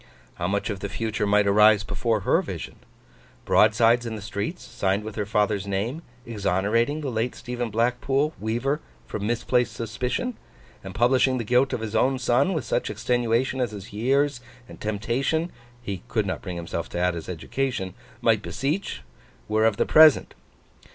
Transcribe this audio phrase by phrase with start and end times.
[0.33, 2.77] How much of the future might arise before her vision?
[3.45, 8.79] Broadsides in the streets, signed with her father's name, exonerating the late Stephen Blackpool, weaver,
[9.05, 10.37] from misplaced suspicion,
[10.83, 14.81] and publishing the guilt of his own son, with such extenuation as his years and
[14.81, 15.51] temptation
[15.83, 19.03] (he could not bring himself to add, his education) might beseech;
[19.47, 20.33] were of the Present.